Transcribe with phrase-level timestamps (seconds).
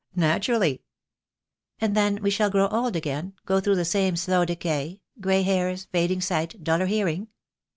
[0.15, 0.81] "Naturally."
[1.79, 5.85] "And then we shall grow old again— go through the same slow decay— grey hairs,
[5.91, 7.27] fading sight, duller hear ing?"